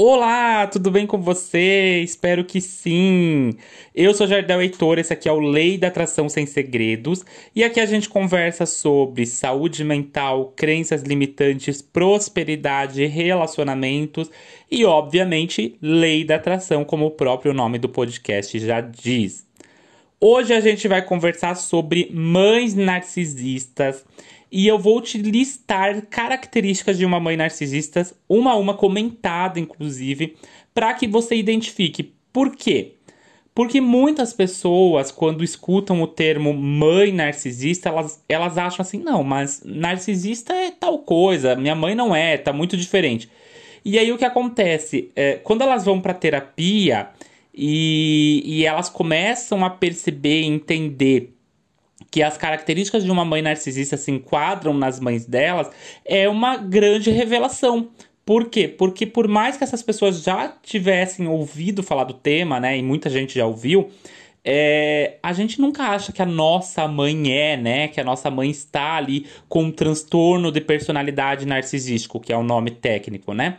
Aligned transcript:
Olá, 0.00 0.68
tudo 0.68 0.92
bem 0.92 1.08
com 1.08 1.20
você? 1.20 2.00
Espero 2.04 2.44
que 2.44 2.60
sim! 2.60 3.50
Eu 3.92 4.14
sou 4.14 4.28
Jardel 4.28 4.62
Heitor, 4.62 4.96
esse 4.96 5.12
aqui 5.12 5.28
é 5.28 5.32
o 5.32 5.40
Lei 5.40 5.76
da 5.76 5.88
Atração 5.88 6.28
Sem 6.28 6.46
Segredos, 6.46 7.24
e 7.52 7.64
aqui 7.64 7.80
a 7.80 7.84
gente 7.84 8.08
conversa 8.08 8.64
sobre 8.64 9.26
saúde 9.26 9.82
mental, 9.82 10.52
crenças 10.54 11.02
limitantes, 11.02 11.82
prosperidade, 11.82 13.04
relacionamentos 13.06 14.30
e, 14.70 14.84
obviamente, 14.84 15.76
Lei 15.82 16.22
da 16.22 16.36
Atração, 16.36 16.84
como 16.84 17.06
o 17.06 17.10
próprio 17.10 17.52
nome 17.52 17.76
do 17.76 17.88
podcast 17.88 18.56
já 18.56 18.80
diz. 18.80 19.48
Hoje 20.20 20.54
a 20.54 20.60
gente 20.60 20.86
vai 20.86 21.02
conversar 21.02 21.56
sobre 21.56 22.08
mães 22.12 22.72
narcisistas 22.72 24.04
e 24.50 24.66
eu 24.66 24.78
vou 24.78 25.00
te 25.00 25.18
listar 25.18 26.02
características 26.06 26.96
de 26.96 27.04
uma 27.04 27.20
mãe 27.20 27.36
narcisista, 27.36 28.06
uma 28.28 28.52
a 28.52 28.56
uma 28.56 28.74
comentada, 28.74 29.60
inclusive, 29.60 30.36
para 30.72 30.94
que 30.94 31.06
você 31.06 31.36
identifique. 31.36 32.14
Por 32.32 32.54
quê? 32.54 32.94
Porque 33.54 33.80
muitas 33.80 34.32
pessoas, 34.32 35.10
quando 35.10 35.42
escutam 35.42 36.00
o 36.00 36.06
termo 36.06 36.54
mãe 36.54 37.10
narcisista, 37.10 37.88
elas, 37.88 38.24
elas 38.28 38.56
acham 38.56 38.82
assim: 38.82 38.98
não, 38.98 39.24
mas 39.24 39.62
narcisista 39.64 40.54
é 40.54 40.70
tal 40.70 41.00
coisa, 41.00 41.56
minha 41.56 41.74
mãe 41.74 41.94
não 41.94 42.14
é, 42.14 42.38
tá 42.38 42.52
muito 42.52 42.76
diferente. 42.76 43.28
E 43.84 43.98
aí 43.98 44.12
o 44.12 44.18
que 44.18 44.24
acontece? 44.24 45.10
É, 45.16 45.34
quando 45.34 45.62
elas 45.62 45.84
vão 45.84 46.00
para 46.00 46.14
terapia 46.14 47.08
e, 47.52 48.42
e 48.44 48.64
elas 48.64 48.88
começam 48.88 49.64
a 49.64 49.70
perceber, 49.70 50.42
entender 50.42 51.37
que 52.10 52.22
as 52.22 52.36
características 52.36 53.04
de 53.04 53.10
uma 53.10 53.24
mãe 53.24 53.42
narcisista 53.42 53.96
se 53.96 54.10
enquadram 54.10 54.72
nas 54.72 54.98
mães 54.98 55.26
delas, 55.26 55.70
é 56.04 56.28
uma 56.28 56.56
grande 56.56 57.10
revelação. 57.10 57.88
Por 58.24 58.50
quê? 58.50 58.68
Porque 58.68 59.06
por 59.06 59.26
mais 59.26 59.56
que 59.56 59.64
essas 59.64 59.82
pessoas 59.82 60.22
já 60.22 60.54
tivessem 60.62 61.26
ouvido 61.26 61.82
falar 61.82 62.04
do 62.04 62.14
tema, 62.14 62.60
né, 62.60 62.76
e 62.76 62.82
muita 62.82 63.08
gente 63.08 63.34
já 63.34 63.46
ouviu, 63.46 63.90
é, 64.44 65.18
a 65.22 65.32
gente 65.32 65.60
nunca 65.60 65.84
acha 65.84 66.12
que 66.12 66.22
a 66.22 66.26
nossa 66.26 66.88
mãe 66.88 67.32
é, 67.32 67.56
né? 67.56 67.88
Que 67.88 68.00
a 68.00 68.04
nossa 68.04 68.30
mãe 68.30 68.48
está 68.50 68.94
ali 68.94 69.26
com 69.48 69.64
um 69.64 69.70
transtorno 69.70 70.50
de 70.50 70.60
personalidade 70.60 71.46
narcisístico, 71.46 72.18
que 72.18 72.32
é 72.32 72.36
o 72.36 72.42
nome 72.42 72.70
técnico, 72.70 73.34
né? 73.34 73.58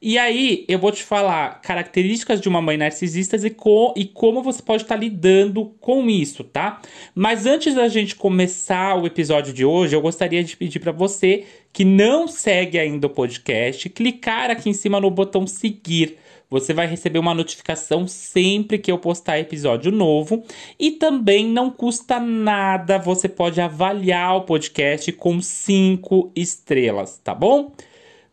E 0.00 0.16
aí, 0.16 0.64
eu 0.68 0.78
vou 0.78 0.92
te 0.92 1.02
falar 1.02 1.60
características 1.60 2.40
de 2.40 2.48
uma 2.48 2.62
mãe 2.62 2.76
narcisista 2.76 3.36
e, 3.36 3.50
co 3.50 3.92
e 3.96 4.04
como 4.04 4.42
você 4.42 4.62
pode 4.62 4.82
estar 4.82 4.94
tá 4.94 5.00
lidando 5.00 5.74
com 5.80 6.08
isso, 6.08 6.44
tá? 6.44 6.80
Mas 7.14 7.46
antes 7.46 7.74
da 7.74 7.88
gente 7.88 8.14
começar 8.14 8.96
o 8.96 9.06
episódio 9.06 9.52
de 9.52 9.64
hoje, 9.64 9.96
eu 9.96 10.00
gostaria 10.00 10.44
de 10.44 10.56
pedir 10.56 10.78
para 10.78 10.92
você 10.92 11.44
que 11.72 11.84
não 11.84 12.28
segue 12.28 12.78
ainda 12.78 13.08
o 13.08 13.10
podcast, 13.10 13.88
clicar 13.90 14.50
aqui 14.50 14.70
em 14.70 14.72
cima 14.72 15.00
no 15.00 15.10
botão 15.10 15.46
seguir. 15.46 16.16
Você 16.50 16.72
vai 16.72 16.86
receber 16.86 17.18
uma 17.18 17.34
notificação 17.34 18.06
sempre 18.06 18.78
que 18.78 18.90
eu 18.90 18.98
postar 18.98 19.38
episódio 19.38 19.92
novo. 19.92 20.44
E 20.78 20.92
também 20.92 21.46
não 21.46 21.70
custa 21.70 22.18
nada, 22.18 22.98
você 22.98 23.28
pode 23.28 23.60
avaliar 23.60 24.36
o 24.36 24.42
podcast 24.42 25.12
com 25.12 25.42
cinco 25.42 26.32
estrelas, 26.34 27.18
tá 27.22 27.34
bom? 27.34 27.72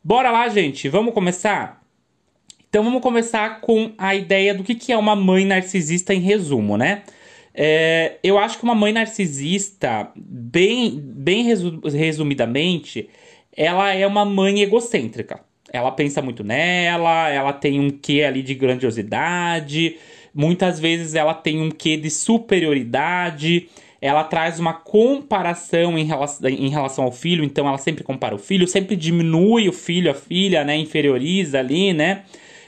Bora 0.07 0.29
lá, 0.29 0.47
gente, 0.49 0.87
vamos 0.87 1.15
começar? 1.15 1.81
Então 2.69 2.83
vamos 2.83 3.01
começar 3.01 3.59
com 3.59 3.91
a 3.97 4.13
ideia 4.13 4.53
do 4.53 4.63
que, 4.63 4.91
é 4.91 4.97
uma 4.99 5.15
mãe 5.15 5.43
narcisista 5.43 6.13
em 6.13 6.19
resumo, 6.19 6.77
né? 6.77 7.01
É, 7.51 8.19
eu 8.23 8.37
acho 8.37 8.59
que 8.59 8.63
uma 8.63 8.75
mãe 8.75 8.93
narcisista, 8.93 10.11
bem, 10.15 11.01
bem 11.03 11.45
resu 11.45 11.81
resumidamente, 11.91 13.09
ela 13.57 13.95
é 13.95 14.05
uma 14.05 14.23
mãe 14.23 14.61
egocêntrica. 14.61 15.39
Ela 15.73 15.89
pensa 15.89 16.21
muito 16.21 16.43
nela, 16.43 17.27
ela 17.29 17.51
tem 17.51 17.79
um 17.79 17.89
quê 17.89 18.21
ali 18.21 18.43
de 18.43 18.53
grandiosidade, 18.53 19.97
muitas 20.31 20.79
vezes 20.79 21.15
ela 21.15 21.33
tem 21.33 21.59
um 21.59 21.71
quê 21.71 21.97
de 21.97 22.11
superioridade, 22.11 23.69
ela 24.05 24.23
traz 24.23 24.59
uma 24.59 24.73
comparação 24.73 25.97
em 25.97 26.03
relação, 26.03 26.49
em 26.49 26.69
relação 26.69 27.05
ao 27.05 27.11
filho, 27.11 27.43
então 27.43 27.67
ela 27.67 27.79
sempre 27.79 28.03
compara 28.03 28.35
o 28.35 28.37
filho, 28.37 28.67
sempre 28.67 28.95
diminui 28.95 29.67
o 29.67 29.73
filho, 29.73 30.11
a 30.11 30.13
filha, 30.13 30.63
né? 30.63 30.77
Inferioriza 30.77 31.57
ali, 31.57 31.91
né? 31.91 32.23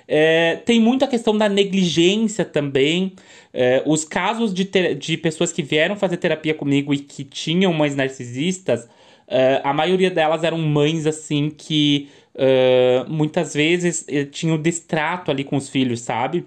É, 0.08 0.56
tem 0.66 0.80
muita 0.80 1.06
questão 1.06 1.38
da 1.38 1.48
negligência 1.48 2.44
também. 2.44 3.14
É, 3.54 3.84
os 3.86 4.04
casos 4.04 4.52
de, 4.52 4.64
de 4.96 5.16
pessoas 5.18 5.52
que 5.52 5.62
vieram 5.62 5.96
fazer 5.96 6.18
terapia 6.18 6.56
comigo 6.56 6.92
e 6.92 6.98
que 6.98 7.24
tinham 7.24 7.72
mães 7.72 7.96
narcisistas, 7.96 8.90
é, 9.28 9.62
a 9.64 9.74
maioria 9.74 10.10
delas 10.10 10.44
eram 10.44 10.58
mães 10.58 11.06
assim 11.06 11.52
que 11.56 12.10
é, 12.34 13.06
muitas 13.08 13.54
vezes 13.54 14.06
é, 14.08 14.26
tinham 14.26 14.58
destrato 14.58 15.30
ali 15.30 15.44
com 15.44 15.56
os 15.56 15.70
filhos, 15.70 16.02
sabe? 16.02 16.46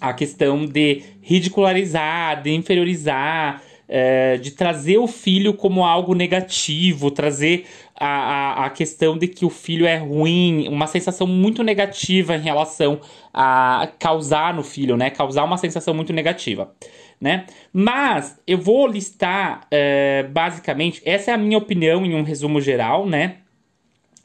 A 0.00 0.12
questão 0.12 0.66
de 0.66 1.02
ridicularizar, 1.20 2.42
de 2.42 2.52
inferiorizar, 2.52 3.60
é, 3.88 4.36
de 4.38 4.50
trazer 4.52 4.98
o 4.98 5.06
filho 5.06 5.54
como 5.54 5.84
algo 5.84 6.14
negativo, 6.14 7.10
trazer 7.10 7.66
a, 7.94 8.06
a, 8.06 8.66
a, 8.66 8.70
questão 8.70 9.16
de 9.16 9.28
que 9.28 9.44
o 9.44 9.50
filho 9.50 9.86
é 9.86 9.96
ruim, 9.96 10.68
uma 10.68 10.86
sensação 10.86 11.26
muito 11.26 11.62
negativa 11.62 12.36
em 12.36 12.40
relação 12.40 13.00
a 13.32 13.88
causar 13.98 14.54
no 14.54 14.62
filho, 14.62 14.96
né? 14.96 15.10
Causar 15.10 15.44
uma 15.44 15.58
sensação 15.58 15.94
muito 15.94 16.12
negativa, 16.12 16.74
né? 17.20 17.46
Mas 17.72 18.40
eu 18.46 18.58
vou 18.58 18.86
listar 18.86 19.66
é, 19.70 20.24
basicamente, 20.24 21.02
essa 21.04 21.30
é 21.30 21.34
a 21.34 21.38
minha 21.38 21.58
opinião 21.58 22.04
em 22.04 22.14
um 22.14 22.22
resumo 22.22 22.60
geral, 22.60 23.06
né? 23.06 23.36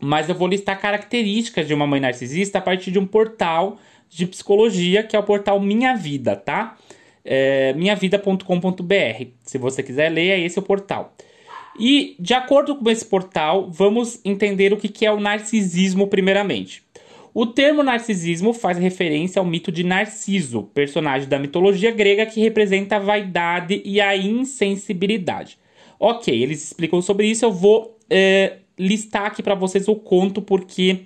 Mas 0.02 0.30
eu 0.30 0.36
vou 0.36 0.48
listar 0.48 0.80
características 0.80 1.68
de 1.68 1.74
uma 1.74 1.86
mãe 1.86 2.00
narcisista 2.00 2.58
a 2.60 2.62
partir 2.62 2.90
de 2.92 3.00
um 3.00 3.06
portal 3.06 3.78
de 4.10 4.26
psicologia 4.26 5.04
que 5.04 5.16
é 5.16 5.20
o 5.20 5.24
portal 5.24 5.60
Minha 5.60 5.96
Vida, 5.96 6.36
tá? 6.36 6.78
É, 7.32 7.74
minhavida.com.br. 7.74 9.26
Se 9.44 9.60
você 9.60 9.84
quiser 9.84 10.10
ler, 10.10 10.30
é 10.30 10.40
esse 10.40 10.58
o 10.58 10.64
portal. 10.64 11.14
E, 11.80 12.16
de 12.20 12.34
acordo 12.34 12.76
com 12.76 12.90
esse 12.90 13.06
portal, 13.06 13.70
vamos 13.70 14.20
entender 14.26 14.74
o 14.74 14.78
que 14.78 15.06
é 15.06 15.12
o 15.12 15.20
narcisismo, 15.20 16.08
primeiramente. 16.08 16.82
O 17.32 17.46
termo 17.46 17.84
narcisismo 17.84 18.52
faz 18.52 18.80
referência 18.80 19.40
ao 19.40 19.46
mito 19.46 19.72
de 19.72 19.84
Narciso, 19.84 20.64
personagem 20.74 21.30
da 21.30 21.38
mitologia 21.38 21.92
grega 21.92 22.26
que 22.26 22.42
representa 22.42 22.96
a 22.96 23.00
vaidade 23.00 23.84
e 23.86 24.02
a 24.02 24.18
insensibilidade. 24.18 25.60
Ok, 26.00 26.34
eles 26.34 26.64
explicam 26.64 27.00
sobre 27.04 27.28
isso, 27.28 27.46
eu 27.46 27.52
vou 27.52 27.96
é, 28.10 28.58
listar 28.78 29.28
aqui 29.28 29.44
para 29.44 29.54
vocês 29.54 29.88
o 29.88 29.96
conto 29.96 30.42
porque 30.42 31.02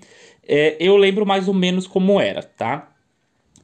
é, 0.48 0.78
eu 0.80 0.96
lembro 0.96 1.26
mais 1.26 1.50
ou 1.50 1.54
menos 1.54 1.86
como 1.86 2.22
era, 2.22 2.42
tá? 2.42 2.93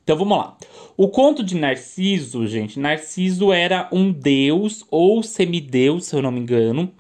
Então 0.04 0.18
vamos 0.18 0.38
lá. 0.38 0.58
O 0.98 1.08
conto 1.08 1.44
de 1.44 1.56
Narciso, 1.56 2.48
gente, 2.48 2.80
Narciso 2.80 3.54
era 3.54 3.88
um 3.92 4.12
deus 4.12 4.84
ou 4.90 5.24
semideus, 5.24 6.06
se 6.06 6.16
eu 6.16 6.22
não 6.22 6.32
me 6.32 6.40
engano, 6.40 6.92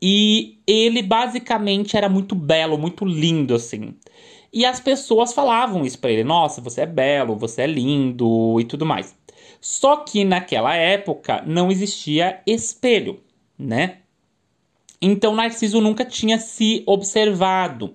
e 0.00 0.58
ele 0.66 1.02
basicamente 1.02 1.96
era 1.96 2.08
muito 2.08 2.34
belo, 2.34 2.76
muito 2.76 3.04
lindo 3.04 3.54
assim. 3.54 3.94
E 4.52 4.64
as 4.66 4.80
pessoas 4.80 5.32
falavam 5.32 5.84
isso 5.84 5.98
para 5.98 6.10
ele: 6.10 6.24
"Nossa, 6.24 6.60
você 6.60 6.82
é 6.82 6.86
belo, 6.86 7.36
você 7.36 7.62
é 7.62 7.66
lindo" 7.66 8.60
e 8.60 8.64
tudo 8.64 8.84
mais. 8.84 9.14
Só 9.60 9.96
que 9.96 10.24
naquela 10.24 10.74
época 10.74 11.42
não 11.46 11.70
existia 11.70 12.40
espelho, 12.46 13.20
né? 13.58 13.98
Então 15.00 15.34
Narciso 15.34 15.80
nunca 15.80 16.04
tinha 16.04 16.38
se 16.38 16.82
observado. 16.86 17.94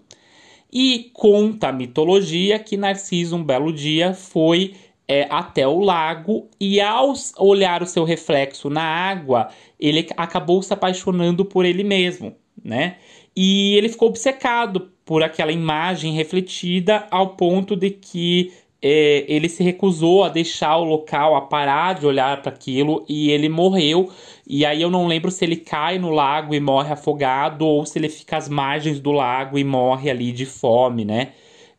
E 0.71 1.09
conta 1.13 1.69
a 1.69 1.71
mitologia 1.71 2.59
que 2.59 2.75
Narciso, 2.75 3.35
um 3.35 3.43
belo 3.43 3.71
dia, 3.71 4.13
foi 4.13 4.75
é, 5.07 5.25
até 5.29 5.67
o 5.67 5.79
lago 5.79 6.49
e, 6.59 6.81
ao 6.81 7.13
olhar 7.37 7.81
o 7.81 7.87
seu 7.87 8.03
reflexo 8.03 8.69
na 8.69 8.83
água, 8.83 9.49
ele 9.79 10.07
acabou 10.17 10.61
se 10.61 10.73
apaixonando 10.73 11.45
por 11.45 11.65
ele 11.65 11.83
mesmo, 11.83 12.35
né? 12.63 12.97
E 13.35 13.75
ele 13.75 13.87
ficou 13.87 14.09
obcecado 14.09 14.91
por 15.05 15.23
aquela 15.23 15.51
imagem 15.51 16.13
refletida 16.13 17.07
ao 17.09 17.35
ponto 17.35 17.75
de 17.75 17.91
que 17.91 18.51
é, 18.81 19.25
ele 19.27 19.49
se 19.49 19.63
recusou 19.63 20.23
a 20.23 20.29
deixar 20.29 20.77
o 20.77 20.83
local, 20.83 21.35
a 21.35 21.41
parar 21.41 21.95
de 21.95 22.05
olhar 22.05 22.41
para 22.41 22.51
aquilo 22.51 23.03
e 23.09 23.31
ele 23.31 23.49
morreu. 23.49 24.11
E 24.45 24.65
aí 24.65 24.81
eu 24.81 24.89
não 24.89 25.07
lembro 25.07 25.31
se 25.31 25.43
ele 25.43 25.55
cai 25.55 25.97
no 25.97 26.11
lago 26.11 26.53
e 26.53 26.59
morre 26.59 26.93
afogado 26.93 27.65
ou 27.65 27.85
se 27.85 27.97
ele 27.97 28.09
fica 28.09 28.37
às 28.37 28.47
margens 28.47 28.99
do 28.99 29.11
lago 29.11 29.57
e 29.57 29.63
morre 29.63 30.09
ali 30.09 30.31
de 30.31 30.45
fome, 30.45 31.03
né? 31.03 31.29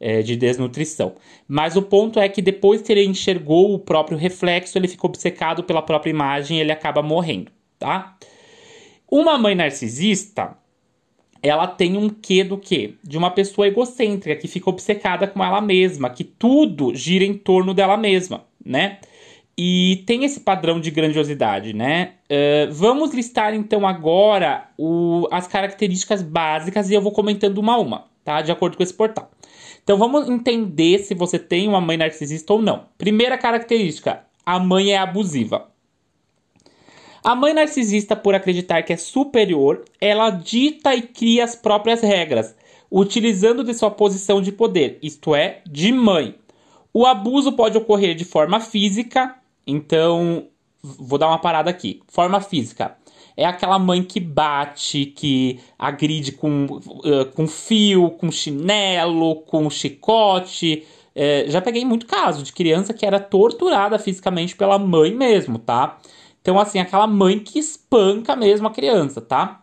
É, 0.01 0.23
de 0.23 0.37
desnutrição. 0.37 1.15
Mas 1.47 1.77
o 1.77 1.83
ponto 1.83 2.21
é 2.21 2.29
que 2.29 2.41
depois 2.41 2.83
que 2.83 2.93
ele 2.93 3.05
enxergou 3.05 3.75
o 3.75 3.79
próprio 3.81 4.17
reflexo, 4.17 4.79
ele 4.79 4.87
ficou 4.87 5.11
obcecado 5.11 5.65
pela 5.65 5.83
própria 5.83 6.11
imagem 6.11 6.59
e 6.59 6.61
ele 6.61 6.71
acaba 6.71 7.03
morrendo, 7.03 7.51
tá? 7.79 8.17
Uma 9.11 9.37
mãe 9.39 9.57
narcisista 9.57 10.57
ela 11.43 11.67
tem 11.67 11.97
um 11.97 12.09
quê 12.09 12.43
do 12.45 12.59
quê? 12.59 12.95
De 13.03 13.17
uma 13.17 13.31
pessoa 13.31 13.69
egocêntrica 13.69 14.41
que 14.41 14.49
fica 14.49 14.71
obcecada 14.71 15.27
com 15.27 15.43
ela 15.43 15.61
mesma, 15.61 16.11
que 16.11 16.25
tudo 16.25 16.95
gira 16.95 17.25
em 17.25 17.35
torno 17.35 17.73
dela 17.75 17.97
mesma, 17.97 18.45
né? 18.65 18.99
E 19.57 20.05
tem 20.07 20.25
esse 20.25 20.41
padrão 20.41 20.81
de 20.81 20.91
grandiosidade, 20.91 21.73
né? 21.73 22.13
Uh, 22.31 22.73
vamos 22.73 23.13
listar 23.13 23.55
então 23.55 23.87
agora 23.87 24.69
o, 24.79 25.27
as 25.33 25.49
características 25.49 26.23
básicas 26.23 26.89
e 26.91 26.95
eu 26.95 27.03
vou 27.03 27.11
comentando 27.11 27.59
uma 27.59 27.75
a 27.75 27.79
uma, 27.79 28.05
tá? 28.25 28.41
De 28.41 28.53
acordo 28.53 28.77
com 28.77 28.83
esse 28.83 28.95
portal. 28.95 29.31
Então 29.83 29.99
vamos 29.99 30.29
entender 30.29 30.99
se 31.01 31.15
você 31.15 31.39
tem 31.39 31.67
uma 31.67 31.81
mãe 31.81 31.97
narcisista 31.97 32.53
ou 32.53 32.63
não. 32.63 32.85
Primeira 32.97 33.37
característica: 33.37 34.23
a 34.47 34.59
mãe 34.59 34.93
é 34.93 34.99
abusiva. 34.99 35.67
A 37.23 37.35
mãe 37.35 37.53
narcisista, 37.53 38.15
por 38.15 38.35
acreditar 38.35 38.83
que 38.83 38.93
é 38.93 38.97
superior, 38.97 39.85
ela 40.01 40.31
dita 40.31 40.95
e 40.95 41.03
cria 41.03 41.45
as 41.45 41.57
próprias 41.57 42.01
regras, 42.01 42.55
utilizando 42.91 43.65
de 43.65 43.75
sua 43.75 43.91
posição 43.91 44.41
de 44.41 44.53
poder, 44.53 44.99
isto 45.03 45.35
é, 45.35 45.61
de 45.67 45.93
mãe. 45.93 46.35
O 46.93 47.07
abuso 47.07 47.53
pode 47.53 47.77
ocorrer 47.77 48.15
de 48.15 48.25
forma 48.25 48.61
física, 48.61 49.37
então 49.67 50.47
vou 50.83 51.19
dar 51.19 51.29
uma 51.29 51.39
parada 51.39 51.71
aqui. 51.71 52.01
Forma 52.09 52.41
física 52.41 52.97
é 53.39 53.45
aquela 53.45 53.79
mãe 53.79 54.03
que 54.03 54.19
bate, 54.19 55.07
que 55.07 55.61
agride 55.79 56.33
com, 56.33 56.65
uh, 56.65 57.25
com 57.37 57.47
fio, 57.47 58.11
com 58.11 58.33
chinelo, 58.33 59.37
com 59.43 59.71
chicote. 59.71 60.85
É, 61.15 61.45
já 61.47 61.61
peguei 61.61 61.85
muito 61.85 62.05
caso 62.05 62.43
de 62.43 62.53
criança 62.53 62.93
que 62.93 63.07
era 63.07 63.21
torturada 63.21 63.97
fisicamente 63.97 64.57
pela 64.57 64.77
mãe 64.77 65.15
mesmo, 65.15 65.57
tá? 65.57 66.01
Então, 66.49 66.59
assim, 66.59 66.79
aquela 66.79 67.07
mãe 67.07 67.39
que 67.39 67.59
espanca 67.59 68.35
mesmo 68.35 68.67
a 68.67 68.71
criança, 68.71 69.21
tá? 69.21 69.61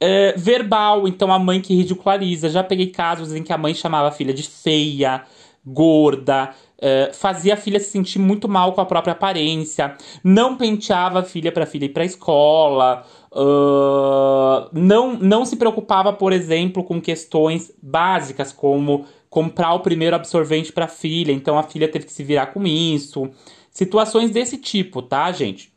É, 0.00 0.34
verbal, 0.36 1.06
então 1.06 1.32
a 1.32 1.38
mãe 1.38 1.60
que 1.60 1.72
ridiculariza. 1.72 2.48
Já 2.48 2.64
peguei 2.64 2.88
casos 2.88 3.32
em 3.32 3.44
que 3.44 3.52
a 3.52 3.56
mãe 3.56 3.72
chamava 3.72 4.08
a 4.08 4.10
filha 4.10 4.34
de 4.34 4.42
feia, 4.42 5.22
gorda, 5.64 6.52
é, 6.76 7.12
fazia 7.14 7.54
a 7.54 7.56
filha 7.56 7.78
se 7.78 7.88
sentir 7.88 8.18
muito 8.18 8.48
mal 8.48 8.72
com 8.72 8.80
a 8.80 8.84
própria 8.84 9.12
aparência, 9.12 9.96
não 10.24 10.56
penteava 10.56 11.20
a 11.20 11.22
filha 11.22 11.52
para 11.52 11.62
a 11.62 11.66
filha 11.68 11.84
ir 11.84 11.90
para 11.90 12.02
a 12.02 12.06
escola, 12.06 13.06
uh, 13.30 14.68
não, 14.72 15.14
não 15.16 15.44
se 15.44 15.54
preocupava, 15.54 16.12
por 16.12 16.32
exemplo, 16.32 16.82
com 16.82 17.00
questões 17.00 17.72
básicas 17.80 18.52
como 18.52 19.06
comprar 19.30 19.72
o 19.74 19.80
primeiro 19.80 20.16
absorvente 20.16 20.72
para 20.72 20.86
a 20.86 20.88
filha, 20.88 21.30
então 21.30 21.56
a 21.56 21.62
filha 21.62 21.86
teve 21.86 22.06
que 22.06 22.12
se 22.12 22.24
virar 22.24 22.46
com 22.46 22.66
isso. 22.66 23.30
Situações 23.70 24.32
desse 24.32 24.58
tipo, 24.58 25.00
tá, 25.00 25.30
gente? 25.30 25.73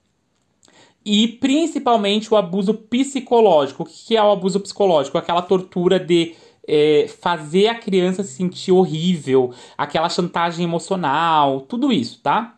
E 1.10 1.26
principalmente 1.26 2.34
o 2.34 2.36
abuso 2.36 2.74
psicológico. 2.74 3.84
O 3.84 3.86
que 3.86 4.18
é 4.18 4.22
o 4.22 4.30
abuso 4.30 4.60
psicológico? 4.60 5.18
Aquela 5.18 5.42
tortura 5.42 5.98
de 5.98 6.36
é, 6.68 7.08
fazer 7.22 7.70
a 7.70 7.76
criança 7.76 8.24
se 8.24 8.34
sentir 8.34 8.74
horrível, 8.74 9.54
aquela 9.78 10.10
chantagem 10.10 10.66
emocional, 10.66 11.62
tudo 11.62 11.94
isso, 11.94 12.20
tá? 12.22 12.58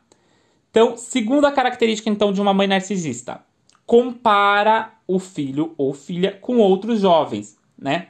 Então, 0.72 0.98
segunda 0.98 1.51
característica 1.51 2.10
então 2.10 2.34
de 2.34 2.42
uma 2.42 2.51
mãe 2.51 2.66
narcisista, 2.66 3.42
compara 3.86 4.94
o 5.07 5.19
filho 5.19 5.75
ou 5.78 5.94
filha 5.94 6.31
com 6.42 6.57
outros 6.57 7.02
jovens, 7.02 7.56
né? 7.78 8.07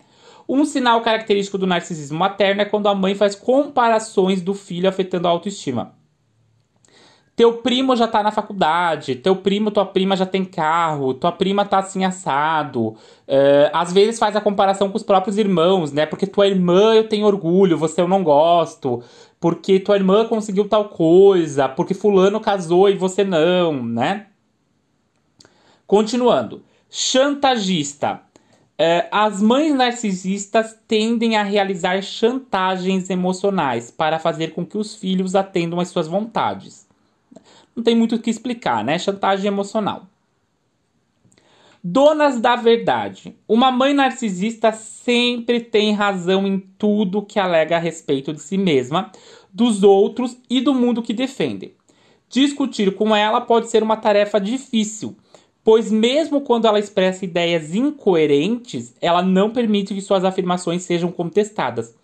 Um 0.48 0.64
sinal 0.64 1.02
característico 1.02 1.58
do 1.58 1.68
narcisismo 1.68 2.18
materno 2.18 2.62
é 2.62 2.66
quando 2.66 2.88
a 2.88 2.96
mãe 2.96 3.14
faz 3.14 3.36
comparações 3.36 4.42
do 4.42 4.54
filho 4.54 4.88
afetando 4.88 5.28
a 5.28 5.32
autoestima 5.32 5.99
teu 7.40 7.54
primo 7.54 7.96
já 7.96 8.06
tá 8.06 8.22
na 8.22 8.32
faculdade, 8.32 9.16
teu 9.16 9.34
primo, 9.34 9.72
tua 9.72 9.86
prima 9.86 10.14
já 10.14 10.26
tem 10.26 10.44
carro, 10.44 11.14
tua 11.14 11.32
prima 11.32 11.64
tá 11.64 11.80
assim 11.80 12.04
assado. 12.04 12.88
Uh, 12.90 13.72
às 13.72 13.94
vezes 13.94 14.20
faz 14.20 14.36
a 14.36 14.42
comparação 14.42 14.90
com 14.90 14.98
os 14.98 15.04
próprios 15.04 15.38
irmãos, 15.38 15.94
né? 15.94 16.06
Porque 16.06 16.28
tua 16.28 16.48
irmã 16.48 16.94
eu 16.94 17.08
tenho 17.08 17.26
orgulho, 17.26 17.78
você 17.78 18.02
eu 18.02 18.10
não 18.10 18.26
gosto. 18.26 19.02
Porque 19.40 19.80
tua 19.80 19.96
irmã 19.96 20.28
conseguiu 20.28 20.68
tal 20.68 20.90
coisa, 20.90 21.70
porque 21.70 21.94
fulano 21.94 22.42
casou 22.42 22.90
e 22.90 22.98
você 22.98 23.24
não, 23.24 23.86
né? 23.86 24.26
Continuando. 25.88 26.62
Chantagista. 26.90 28.20
Uh, 28.78 29.08
as 29.14 29.42
mães 29.42 29.74
narcisistas 29.74 30.78
tendem 30.86 31.38
a 31.38 31.44
realizar 31.44 32.04
chantagens 32.04 33.10
emocionais 33.10 33.90
para 33.90 34.20
fazer 34.20 34.50
com 34.50 34.66
que 34.66 34.78
os 34.78 34.94
filhos 34.94 35.36
atendam 35.36 35.80
às 35.80 35.88
suas 35.88 36.06
vontades. 36.06 36.89
Não 37.76 37.84
tem 37.84 37.96
muito 37.96 38.16
o 38.16 38.20
que 38.20 38.30
explicar, 38.30 38.84
né? 38.84 38.98
Chantagem 39.00 39.48
emocional. 39.48 40.08
Donas 41.82 42.42
da 42.42 42.58
verdade. 42.58 43.36
Uma 43.48 43.72
mãe 43.72 43.94
narcisista 43.94 44.72
sempre 44.72 45.62
tem 45.62 45.94
razão 45.94 46.46
em 46.46 46.60
tudo 46.78 47.22
que 47.22 47.40
alega 47.40 47.78
a 47.78 47.80
respeito 47.80 48.34
de 48.34 48.42
si 48.42 48.58
mesma, 48.58 49.12
dos 49.54 49.82
outros 49.82 50.38
e 50.50 50.60
do 50.60 50.74
mundo 50.74 51.02
que 51.02 51.14
defende. 51.14 51.74
Discutir 52.30 52.96
com 52.96 53.16
ela 53.16 53.40
pode 53.40 53.70
ser 53.70 53.82
uma 53.82 53.96
tarefa 53.96 54.40
difícil, 54.40 55.16
pois, 55.64 55.90
mesmo 55.90 56.42
quando 56.42 56.68
ela 56.68 56.80
expressa 56.80 57.26
ideias 57.26 57.74
incoerentes, 57.74 58.94
ela 59.02 59.24
não 59.24 59.50
permite 59.50 59.94
que 59.94 60.02
suas 60.02 60.26
afirmações 60.26 60.84
sejam 60.84 61.12
contestadas. 61.12 61.96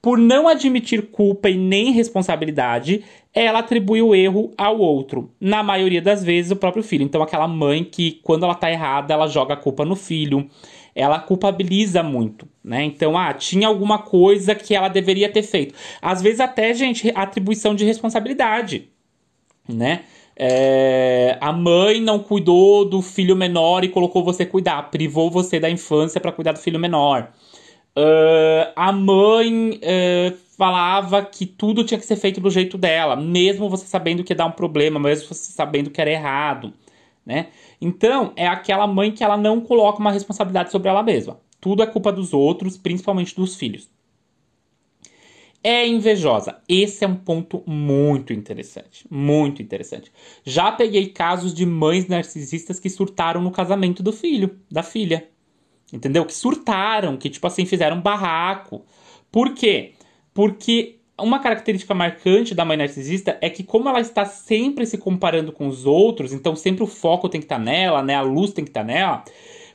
Por 0.00 0.16
não 0.16 0.46
admitir 0.46 1.10
culpa 1.10 1.50
e 1.50 1.56
nem 1.56 1.90
responsabilidade, 1.90 3.04
ela 3.34 3.58
atribui 3.58 4.00
o 4.00 4.14
erro 4.14 4.52
ao 4.56 4.78
outro. 4.78 5.30
Na 5.40 5.62
maioria 5.62 6.00
das 6.00 6.22
vezes, 6.22 6.52
o 6.52 6.56
próprio 6.56 6.82
filho. 6.82 7.02
Então, 7.02 7.22
aquela 7.22 7.48
mãe 7.48 7.84
que, 7.84 8.20
quando 8.22 8.44
ela 8.44 8.54
tá 8.54 8.70
errada, 8.70 9.12
ela 9.12 9.26
joga 9.26 9.54
a 9.54 9.56
culpa 9.56 9.84
no 9.84 9.96
filho. 9.96 10.48
Ela 10.94 11.18
culpabiliza 11.18 12.02
muito, 12.02 12.48
né? 12.62 12.84
Então, 12.84 13.16
ah, 13.18 13.32
tinha 13.32 13.68
alguma 13.68 13.98
coisa 13.98 14.54
que 14.54 14.74
ela 14.74 14.88
deveria 14.88 15.28
ter 15.28 15.42
feito. 15.42 15.74
Às 16.00 16.22
vezes, 16.22 16.40
até, 16.40 16.72
gente, 16.74 17.12
atribuição 17.14 17.74
de 17.74 17.84
responsabilidade, 17.84 18.88
né? 19.68 20.02
É, 20.40 21.36
a 21.40 21.52
mãe 21.52 22.00
não 22.00 22.20
cuidou 22.20 22.84
do 22.84 23.02
filho 23.02 23.34
menor 23.34 23.82
e 23.82 23.88
colocou 23.88 24.22
você 24.22 24.46
cuidar, 24.46 24.88
privou 24.88 25.28
você 25.28 25.58
da 25.58 25.68
infância 25.68 26.20
para 26.20 26.30
cuidar 26.30 26.52
do 26.52 26.60
filho 26.60 26.78
menor. 26.78 27.32
Uh, 27.96 28.72
a 28.76 28.92
mãe 28.92 29.70
uh, 29.72 30.36
falava 30.56 31.24
que 31.24 31.46
tudo 31.46 31.84
tinha 31.84 31.98
que 31.98 32.06
ser 32.06 32.16
feito 32.16 32.40
do 32.40 32.50
jeito 32.50 32.78
dela, 32.78 33.16
mesmo 33.16 33.68
você 33.68 33.86
sabendo 33.86 34.22
que 34.22 34.32
ia 34.32 34.36
dar 34.36 34.46
um 34.46 34.52
problema, 34.52 35.00
mesmo 35.00 35.28
você 35.28 35.52
sabendo 35.52 35.90
que 35.90 36.00
era 36.00 36.10
errado, 36.10 36.72
né? 37.26 37.48
Então, 37.80 38.32
é 38.36 38.46
aquela 38.46 38.86
mãe 38.86 39.12
que 39.12 39.24
ela 39.24 39.36
não 39.36 39.60
coloca 39.60 39.98
uma 39.98 40.12
responsabilidade 40.12 40.70
sobre 40.70 40.88
ela 40.88 41.02
mesma. 41.02 41.40
Tudo 41.60 41.82
é 41.82 41.86
culpa 41.86 42.12
dos 42.12 42.32
outros, 42.32 42.76
principalmente 42.76 43.34
dos 43.34 43.56
filhos. 43.56 43.88
É 45.62 45.86
invejosa. 45.86 46.58
Esse 46.68 47.04
é 47.04 47.08
um 47.08 47.16
ponto 47.16 47.62
muito 47.66 48.32
interessante. 48.32 49.04
Muito 49.10 49.60
interessante. 49.60 50.12
Já 50.44 50.70
peguei 50.70 51.08
casos 51.08 51.52
de 51.52 51.66
mães 51.66 52.06
narcisistas 52.06 52.78
que 52.78 52.88
surtaram 52.88 53.42
no 53.42 53.50
casamento 53.50 54.02
do 54.02 54.12
filho, 54.12 54.58
da 54.70 54.82
filha. 54.82 55.28
Entendeu? 55.92 56.24
Que 56.24 56.34
surtaram, 56.34 57.16
que, 57.16 57.30
tipo 57.30 57.46
assim, 57.46 57.64
fizeram 57.64 58.00
barraco. 58.00 58.84
Por 59.32 59.54
quê? 59.54 59.94
Porque 60.34 60.98
uma 61.18 61.40
característica 61.40 61.94
marcante 61.94 62.54
da 62.54 62.64
mãe 62.64 62.76
narcisista 62.76 63.36
é 63.40 63.50
que, 63.50 63.64
como 63.64 63.88
ela 63.88 64.00
está 64.00 64.24
sempre 64.24 64.86
se 64.86 64.98
comparando 64.98 65.50
com 65.50 65.66
os 65.66 65.84
outros, 65.86 66.32
então 66.32 66.54
sempre 66.54 66.84
o 66.84 66.86
foco 66.86 67.28
tem 67.28 67.40
que 67.40 67.46
estar 67.46 67.56
tá 67.56 67.62
nela, 67.62 68.02
né? 68.02 68.14
A 68.14 68.22
luz 68.22 68.52
tem 68.52 68.64
que 68.64 68.70
estar 68.70 68.80
tá 68.80 68.86
nela. 68.86 69.24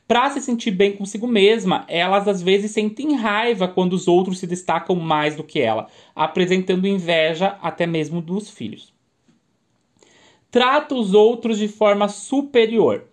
Para 0.07 0.29
se 0.29 0.41
sentir 0.41 0.71
bem 0.71 0.91
consigo 0.93 1.27
mesma, 1.27 1.85
elas 1.88 2.27
às 2.27 2.41
vezes 2.41 2.71
sentem 2.71 3.15
raiva 3.15 3.67
quando 3.67 3.93
os 3.93 4.07
outros 4.07 4.38
se 4.39 4.45
destacam 4.45 4.95
mais 4.95 5.35
do 5.35 5.43
que 5.43 5.59
ela, 5.59 5.88
apresentando 6.15 6.88
inveja 6.88 7.57
até 7.61 7.88
mesmo 7.88 8.21
dos 8.21 8.49
filhos. 8.49 8.93
Trata 10.51 10.93
os 10.93 11.13
outros 11.13 11.57
de 11.57 11.67
forma 11.67 12.07
superior. 12.07 13.05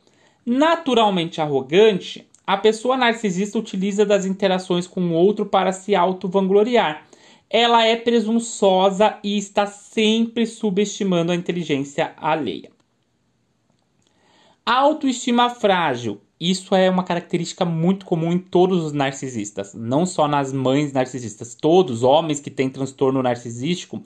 Naturalmente 0.44 1.40
arrogante, 1.40 2.28
a 2.46 2.56
pessoa 2.56 2.96
narcisista 2.96 3.58
utiliza 3.58 4.04
das 4.04 4.24
interações 4.26 4.86
com 4.86 5.00
o 5.00 5.12
outro 5.12 5.46
para 5.46 5.72
se 5.72 5.94
auto-vangloriar. 5.94 7.06
Ela 7.48 7.84
é 7.84 7.96
presunçosa 7.96 9.18
e 9.22 9.36
está 9.36 9.66
sempre 9.66 10.46
subestimando 10.46 11.32
a 11.32 11.36
inteligência 11.36 12.12
alheia. 12.16 12.70
Autoestima 14.64 15.50
frágil. 15.50 16.20
Isso 16.38 16.74
é 16.74 16.88
uma 16.88 17.04
característica 17.04 17.64
muito 17.64 18.06
comum 18.06 18.32
em 18.32 18.38
todos 18.38 18.82
os 18.82 18.92
narcisistas, 18.92 19.74
não 19.74 20.06
só 20.06 20.26
nas 20.26 20.52
mães 20.52 20.92
narcisistas. 20.92 21.54
Todos 21.54 22.02
homens 22.02 22.40
que 22.40 22.50
têm 22.50 22.70
transtorno 22.70 23.22
narcisístico, 23.22 24.02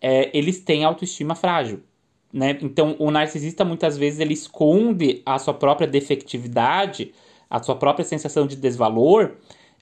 é, 0.00 0.30
eles 0.36 0.60
têm 0.60 0.84
autoestima 0.84 1.34
frágil. 1.34 1.80
Né? 2.32 2.58
Então, 2.62 2.96
o 2.98 3.10
narcisista 3.10 3.64
muitas 3.64 3.98
vezes 3.98 4.20
ele 4.20 4.34
esconde 4.34 5.22
a 5.26 5.38
sua 5.38 5.54
própria 5.54 5.86
defectividade 5.86 7.12
a 7.50 7.62
sua 7.62 7.76
própria 7.76 8.04
sensação 8.04 8.46
de 8.46 8.56
desvalor. 8.56 9.36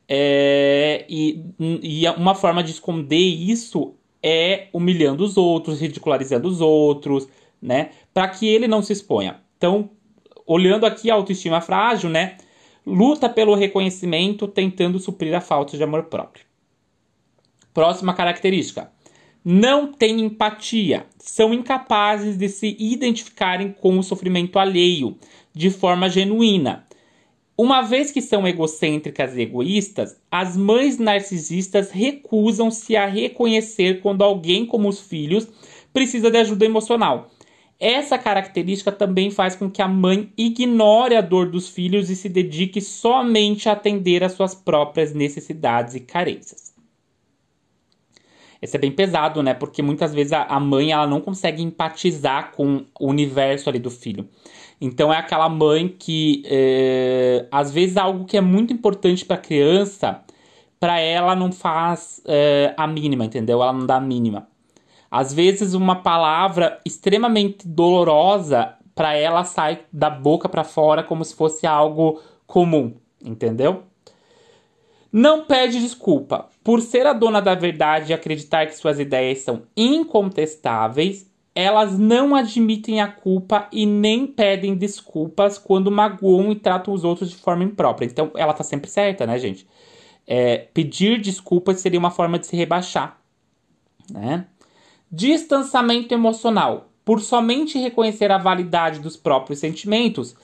É, 0.08 1.04
e, 1.08 1.44
e 1.82 2.08
uma 2.10 2.34
forma 2.34 2.62
de 2.62 2.70
esconder 2.70 3.16
isso 3.16 3.94
é 4.22 4.68
humilhando 4.72 5.24
os 5.24 5.36
outros, 5.36 5.80
ridicularizando 5.80 6.48
os 6.48 6.60
outros, 6.60 7.28
né? 7.60 7.90
Para 8.14 8.28
que 8.28 8.46
ele 8.46 8.68
não 8.68 8.82
se 8.82 8.92
exponha. 8.92 9.40
Então, 9.56 9.90
olhando 10.46 10.86
aqui 10.86 11.10
a 11.10 11.14
autoestima 11.14 11.60
frágil, 11.60 12.08
né? 12.08 12.36
Luta 12.84 13.28
pelo 13.28 13.54
reconhecimento, 13.54 14.46
tentando 14.46 14.98
suprir 14.98 15.34
a 15.34 15.40
falta 15.40 15.76
de 15.76 15.82
amor 15.82 16.04
próprio. 16.04 16.44
Próxima 17.74 18.14
característica. 18.14 18.90
Não 19.44 19.92
tem 19.92 20.20
empatia. 20.20 21.06
São 21.18 21.52
incapazes 21.52 22.36
de 22.36 22.48
se 22.48 22.76
identificarem 22.78 23.72
com 23.72 23.98
o 23.98 24.02
sofrimento 24.02 24.58
alheio 24.58 25.16
de 25.52 25.70
forma 25.70 26.08
genuína 26.08 26.85
Uma 27.58 27.80
vez 27.80 28.10
que 28.10 28.20
são 28.20 28.46
egocêntricas 28.46 29.34
e 29.34 29.40
egoístas, 29.40 30.20
as 30.30 30.54
mães 30.54 30.98
narcisistas 30.98 31.90
recusam-se 31.90 32.94
a 32.96 33.06
reconhecer 33.06 34.02
quando 34.02 34.22
alguém, 34.22 34.66
como 34.66 34.88
os 34.88 35.00
filhos, 35.00 35.48
precisa 35.90 36.30
de 36.30 36.36
ajuda 36.36 36.66
emocional. 36.66 37.30
Essa 37.80 38.18
característica 38.18 38.92
também 38.92 39.30
faz 39.30 39.56
com 39.56 39.70
que 39.70 39.80
a 39.80 39.88
mãe 39.88 40.30
ignore 40.36 41.14
a 41.14 41.22
dor 41.22 41.50
dos 41.50 41.68
filhos 41.68 42.10
e 42.10 42.16
se 42.16 42.28
dedique 42.28 42.80
somente 42.82 43.70
a 43.70 43.72
atender 43.72 44.22
às 44.22 44.32
suas 44.32 44.54
próprias 44.54 45.14
necessidades 45.14 45.94
e 45.94 46.00
carências. 46.00 46.74
Esse 48.60 48.76
é 48.76 48.80
bem 48.80 48.92
pesado, 48.92 49.42
né? 49.42 49.54
Porque 49.54 49.82
muitas 49.82 50.12
vezes 50.12 50.32
a 50.32 50.60
mãe 50.60 50.92
ela 50.92 51.06
não 51.06 51.20
consegue 51.20 51.62
empatizar 51.62 52.52
com 52.52 52.84
o 52.98 53.08
universo 53.08 53.68
ali 53.68 53.78
do 53.78 53.90
filho. 53.90 54.28
Então 54.80 55.12
é 55.12 55.16
aquela 55.16 55.48
mãe 55.48 55.88
que 55.88 56.42
é, 56.46 57.46
às 57.50 57.70
vezes 57.72 57.96
algo 57.96 58.24
que 58.24 58.36
é 58.36 58.40
muito 58.40 58.72
importante 58.72 59.24
para 59.24 59.36
a 59.36 59.40
criança, 59.40 60.22
para 60.78 61.00
ela 61.00 61.34
não 61.34 61.50
faz 61.50 62.20
é, 62.26 62.74
a 62.76 62.86
mínima, 62.86 63.24
entendeu? 63.24 63.62
Ela 63.62 63.72
não 63.72 63.86
dá 63.86 63.96
a 63.96 64.00
mínima. 64.00 64.48
Às 65.10 65.32
vezes 65.32 65.72
uma 65.72 65.96
palavra 65.96 66.80
extremamente 66.84 67.66
dolorosa 67.66 68.74
para 68.94 69.14
ela 69.14 69.44
sai 69.44 69.80
da 69.92 70.10
boca 70.10 70.48
para 70.48 70.64
fora 70.64 71.02
como 71.02 71.24
se 71.24 71.34
fosse 71.34 71.66
algo 71.66 72.20
comum, 72.46 72.94
entendeu? 73.24 73.84
Não 75.12 75.44
pede 75.44 75.80
desculpa. 75.80 76.48
Por 76.62 76.82
ser 76.82 77.06
a 77.06 77.12
dona 77.12 77.40
da 77.40 77.54
verdade 77.54 78.10
e 78.10 78.14
acreditar 78.14 78.66
que 78.66 78.76
suas 78.76 78.98
ideias 78.98 79.38
são 79.38 79.62
incontestáveis, 79.76 81.25
elas 81.56 81.98
não 81.98 82.34
admitem 82.34 83.00
a 83.00 83.08
culpa 83.08 83.66
e 83.72 83.86
nem 83.86 84.26
pedem 84.26 84.76
desculpas 84.76 85.56
quando 85.56 85.90
magoam 85.90 86.52
e 86.52 86.54
tratam 86.54 86.92
os 86.92 87.02
outros 87.02 87.30
de 87.30 87.36
forma 87.36 87.64
imprópria. 87.64 88.06
Então, 88.06 88.30
ela 88.36 88.52
tá 88.52 88.62
sempre 88.62 88.90
certa, 88.90 89.26
né, 89.26 89.38
gente? 89.38 89.66
É, 90.26 90.68
pedir 90.74 91.18
desculpas 91.18 91.80
seria 91.80 91.98
uma 91.98 92.10
forma 92.10 92.38
de 92.38 92.46
se 92.46 92.54
rebaixar, 92.54 93.18
né? 94.12 94.44
Distanciamento 95.10 96.12
emocional. 96.12 96.90
Por 97.02 97.20
somente 97.20 97.78
reconhecer 97.78 98.30
a 98.30 98.36
validade 98.36 98.98
dos 98.98 99.16
próprios 99.16 99.60
sentimentos, 99.60 100.34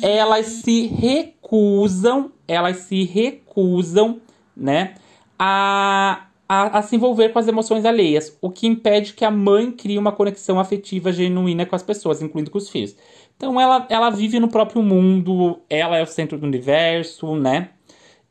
elas 0.00 0.46
se 0.46 0.86
recusam, 0.86 2.32
elas 2.48 2.76
se 2.76 3.02
recusam, 3.04 4.20
né, 4.56 4.94
a 5.36 6.28
a, 6.52 6.80
a, 6.80 6.82
se 6.82 6.96
envolver 6.96 7.30
com 7.30 7.38
as 7.38 7.48
emoções 7.48 7.86
alheias, 7.86 8.36
o 8.38 8.50
que 8.50 8.66
impede 8.66 9.14
que 9.14 9.24
a 9.24 9.30
mãe 9.30 9.72
crie 9.72 9.96
uma 9.96 10.12
conexão 10.12 10.60
afetiva 10.60 11.10
genuína 11.10 11.64
com 11.64 11.74
as 11.74 11.82
pessoas, 11.82 12.20
incluindo 12.20 12.50
com 12.50 12.58
os 12.58 12.68
filhos. 12.68 12.94
Então 13.34 13.58
ela, 13.58 13.86
ela 13.88 14.10
vive 14.10 14.38
no 14.38 14.48
próprio 14.48 14.82
mundo, 14.82 15.60
ela 15.70 15.96
é 15.96 16.02
o 16.02 16.06
centro 16.06 16.36
do 16.36 16.46
universo, 16.46 17.34
né? 17.36 17.70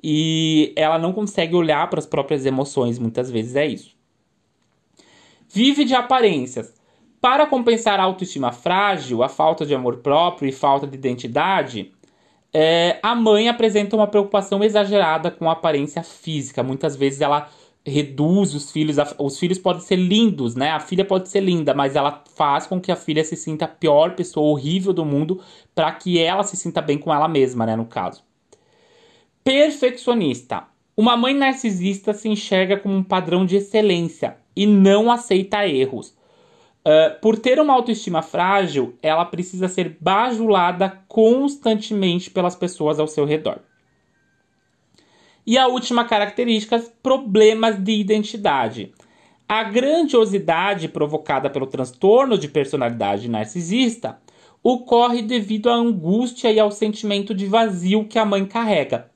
E 0.03 0.71
ela 0.75 0.99
não 0.99 1.13
consegue 1.13 1.55
olhar 1.55 1.89
para 1.89 1.97
as 1.97 2.05
próprias 2.05 2.45
emoções, 2.45 2.99
muitas 2.99 3.31
vezes 3.31 3.55
é 3.55 3.65
isso. 3.65 3.95
Vive 5.49 5.83
de 5.83 5.95
aparências. 5.95 6.75
Para 7.19 7.47
compensar 7.47 7.99
a 7.99 8.03
autoestima 8.03 8.51
frágil, 8.51 9.23
a 9.23 9.29
falta 9.29 9.65
de 9.65 9.73
amor 9.73 9.97
próprio 9.97 10.47
e 10.47 10.51
falta 10.51 10.85
de 10.85 10.95
identidade, 10.95 11.91
é, 12.53 12.99
a 13.01 13.15
mãe 13.15 13.49
apresenta 13.49 13.95
uma 13.95 14.05
preocupação 14.05 14.63
exagerada 14.63 15.31
com 15.31 15.49
a 15.49 15.53
aparência 15.53 16.03
física. 16.03 16.61
Muitas 16.61 16.95
vezes 16.95 17.21
ela 17.21 17.49
reduz 17.85 18.53
os 18.53 18.71
filhos. 18.71 18.97
Os 19.17 19.39
filhos 19.39 19.57
podem 19.57 19.81
ser 19.81 19.95
lindos, 19.95 20.55
né? 20.55 20.71
A 20.71 20.79
filha 20.79 21.05
pode 21.05 21.29
ser 21.29 21.41
linda, 21.41 21.73
mas 21.73 21.95
ela 21.95 22.23
faz 22.35 22.67
com 22.67 22.79
que 22.79 22.91
a 22.91 22.95
filha 22.95 23.23
se 23.23 23.35
sinta 23.35 23.65
a 23.65 23.67
pior 23.67 24.15
pessoa 24.15 24.47
horrível 24.47 24.93
do 24.93 25.05
mundo 25.05 25.41
para 25.73 25.91
que 25.91 26.19
ela 26.19 26.43
se 26.43 26.55
sinta 26.55 26.81
bem 26.81 26.97
com 26.97 27.13
ela 27.13 27.27
mesma, 27.27 27.65
né? 27.65 27.75
No 27.75 27.85
caso. 27.85 28.23
Perfeccionista. 29.43 30.63
Uma 30.95 31.17
mãe 31.17 31.33
narcisista 31.33 32.13
se 32.13 32.29
enxerga 32.29 32.77
como 32.77 32.95
um 32.95 33.03
padrão 33.03 33.45
de 33.45 33.55
excelência 33.55 34.37
e 34.55 34.67
não 34.67 35.11
aceita 35.11 35.67
erros. 35.67 36.15
Uh, 36.85 37.19
por 37.21 37.37
ter 37.37 37.59
uma 37.59 37.73
autoestima 37.73 38.21
frágil, 38.21 38.95
ela 39.01 39.23
precisa 39.23 39.67
ser 39.67 39.97
bajulada 39.99 41.01
constantemente 41.07 42.29
pelas 42.29 42.55
pessoas 42.55 42.99
ao 42.99 43.07
seu 43.07 43.25
redor. 43.25 43.59
E 45.51 45.57
a 45.57 45.67
última 45.67 46.05
característica, 46.05 46.81
problemas 47.03 47.77
de 47.77 47.91
identidade. 47.91 48.93
A 49.49 49.61
grandiosidade 49.63 50.87
provocada 50.87 51.49
pelo 51.49 51.67
transtorno 51.67 52.37
de 52.37 52.47
personalidade 52.47 53.29
narcisista 53.29 54.17
ocorre 54.63 55.21
devido 55.21 55.69
à 55.69 55.73
angústia 55.73 56.49
e 56.49 56.57
ao 56.57 56.71
sentimento 56.71 57.35
de 57.35 57.47
vazio 57.47 58.07
que 58.07 58.17
a 58.17 58.23
mãe 58.23 58.45
carrega. 58.45 59.11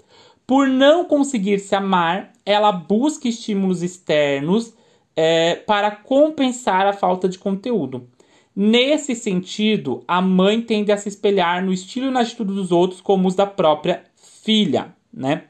Por 0.45 0.67
não 0.67 1.05
conseguir 1.05 1.57
se 1.59 1.73
amar, 1.73 2.33
ela 2.45 2.69
busca 2.69 3.29
estímulos 3.29 3.81
externos 3.81 4.73
é, 5.15 5.55
para 5.55 5.89
compensar 5.89 6.85
a 6.85 6.91
falta 6.91 7.29
de 7.29 7.39
conteúdo. 7.39 8.09
Nesse 8.53 9.15
sentido, 9.15 10.03
a 10.05 10.21
mãe 10.21 10.59
tende 10.61 10.91
a 10.91 10.97
se 10.97 11.07
espelhar 11.07 11.63
no 11.63 11.71
estilo 11.71 12.07
e 12.07 12.11
na 12.11 12.19
atitude 12.19 12.53
dos 12.53 12.73
outros 12.73 12.99
como 12.99 13.25
os 13.25 13.35
da 13.35 13.47
própria 13.47 14.03
filha, 14.17 14.93
né? 15.13 15.43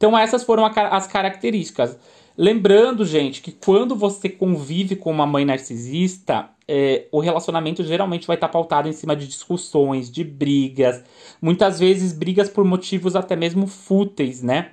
Então, 0.00 0.16
essas 0.16 0.42
foram 0.42 0.64
as 0.64 1.06
características. 1.06 1.94
Lembrando, 2.34 3.04
gente, 3.04 3.42
que 3.42 3.52
quando 3.52 3.94
você 3.94 4.30
convive 4.30 4.96
com 4.96 5.10
uma 5.10 5.26
mãe 5.26 5.44
narcisista, 5.44 6.48
é, 6.66 7.06
o 7.12 7.20
relacionamento 7.20 7.84
geralmente 7.84 8.26
vai 8.26 8.34
estar 8.34 8.48
pautado 8.48 8.88
em 8.88 8.94
cima 8.94 9.14
de 9.14 9.26
discussões, 9.26 10.10
de 10.10 10.24
brigas, 10.24 11.04
muitas 11.42 11.78
vezes 11.78 12.14
brigas 12.14 12.48
por 12.48 12.64
motivos 12.64 13.14
até 13.14 13.36
mesmo 13.36 13.66
fúteis, 13.66 14.42
né? 14.42 14.70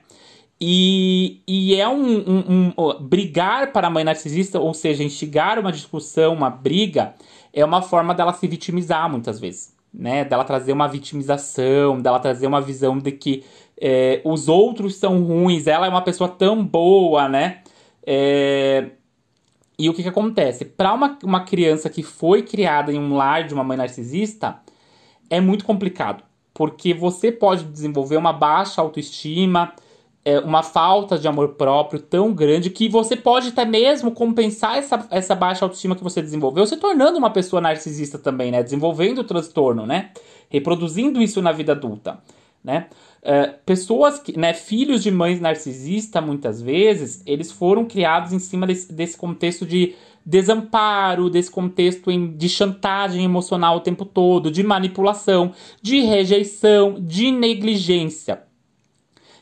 E, 0.61 1.41
e 1.45 1.75
é 1.75 1.89
um, 1.89 2.19
um, 2.19 2.73
um, 2.77 3.03
brigar 3.03 3.73
para 3.73 3.87
a 3.87 3.89
mãe 3.89 4.05
narcisista, 4.05 4.61
ou 4.61 4.73
seja, 4.73 5.03
instigar 5.03 5.59
uma 5.59 5.73
discussão, 5.73 6.33
uma 6.33 6.49
briga, 6.49 7.15
é 7.51 7.65
uma 7.65 7.81
forma 7.81 8.13
dela 8.13 8.31
se 8.31 8.47
vitimizar 8.47 9.11
muitas 9.11 9.41
vezes, 9.41 9.75
né? 9.93 10.23
Dela 10.23 10.45
trazer 10.45 10.71
uma 10.71 10.87
vitimização, 10.87 11.99
dela 11.99 12.17
trazer 12.17 12.47
uma 12.47 12.61
visão 12.61 12.97
de 12.97 13.11
que 13.11 13.43
é, 13.79 14.21
os 14.23 14.47
outros 14.47 14.95
são 14.95 15.23
ruins, 15.23 15.67
ela 15.67 15.85
é 15.85 15.89
uma 15.89 16.01
pessoa 16.01 16.29
tão 16.29 16.65
boa, 16.65 17.29
né? 17.29 17.61
É, 18.05 18.91
e 19.77 19.89
o 19.89 19.93
que, 19.93 20.01
que 20.01 20.09
acontece? 20.09 20.65
Para 20.65 20.93
uma, 20.93 21.17
uma 21.23 21.41
criança 21.41 21.89
que 21.89 22.01
foi 22.01 22.41
criada 22.41 22.91
em 22.91 22.97
um 22.97 23.15
lar 23.15 23.45
de 23.45 23.53
uma 23.53 23.63
mãe 23.63 23.77
narcisista, 23.77 24.59
é 25.29 25.39
muito 25.39 25.63
complicado. 25.63 26.23
Porque 26.53 26.93
você 26.93 27.31
pode 27.31 27.65
desenvolver 27.65 28.17
uma 28.17 28.33
baixa 28.33 28.81
autoestima, 28.81 29.73
é, 30.25 30.39
uma 30.39 30.63
falta 30.63 31.19
de 31.19 31.27
amor 31.27 31.49
próprio 31.49 31.99
tão 31.99 32.33
grande 32.33 32.71
que 32.71 32.89
você 32.89 33.15
pode 33.15 33.49
até 33.49 33.63
mesmo 33.63 34.11
compensar 34.11 34.77
essa, 34.77 35.07
essa 35.11 35.35
baixa 35.35 35.63
autoestima 35.63 35.95
que 35.95 36.03
você 36.03 36.21
desenvolveu 36.21 36.65
se 36.65 36.77
tornando 36.77 37.19
uma 37.19 37.29
pessoa 37.29 37.61
narcisista 37.61 38.17
também, 38.17 38.51
né? 38.51 38.63
Desenvolvendo 38.63 39.19
o 39.19 39.23
transtorno, 39.23 39.85
né? 39.85 40.09
Reproduzindo 40.49 41.21
isso 41.21 41.41
na 41.41 41.51
vida 41.51 41.73
adulta, 41.73 42.17
né? 42.67 42.87
É, 43.21 43.47
pessoas 43.65 44.19
que, 44.19 44.37
né, 44.37 44.53
filhos 44.53 45.01
de 45.01 45.09
mães 45.09 45.39
narcisistas, 45.39 46.23
muitas 46.23 46.61
vezes, 46.61 47.23
eles 47.25 47.49
foram 47.49 47.85
criados 47.85 48.33
em 48.33 48.39
cima 48.39 48.67
desse, 48.67 48.91
desse 48.91 49.17
contexto 49.17 49.65
de 49.65 49.95
desamparo, 50.25 51.29
desse 51.29 51.49
contexto 51.49 52.11
em, 52.11 52.35
de 52.35 52.49
chantagem 52.49 53.23
emocional 53.23 53.77
o 53.77 53.79
tempo 53.79 54.03
todo, 54.03 54.51
de 54.51 54.61
manipulação, 54.63 55.53
de 55.81 56.01
rejeição, 56.01 56.97
de 56.99 57.31
negligência. 57.31 58.43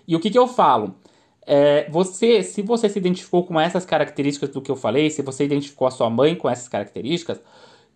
E 0.08 0.16
o 0.16 0.20
que, 0.20 0.30
que 0.30 0.38
eu 0.38 0.48
falo? 0.48 0.94
É, 1.48 1.90
você, 1.90 2.44
se 2.44 2.62
você 2.62 2.88
se 2.88 3.00
identificou 3.00 3.44
com 3.44 3.60
essas 3.60 3.86
características 3.86 4.50
do 4.50 4.62
que 4.62 4.70
eu 4.70 4.76
falei, 4.76 5.10
se 5.10 5.24
você 5.24 5.46
identificou 5.46 5.88
a 5.88 5.92
sua 5.92 6.12
mãe 6.12 6.36
com 6.36 6.48
essas 6.48 6.70
características, 6.70 7.42